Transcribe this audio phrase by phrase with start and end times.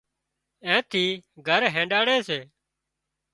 [0.65, 1.05] اين ٿي
[1.47, 2.39] گھر هينڏاڙي سي